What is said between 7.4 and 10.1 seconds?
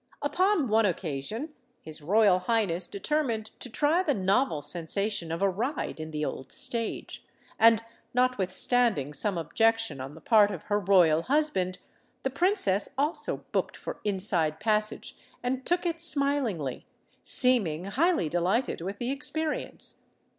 and notwithstanding some objection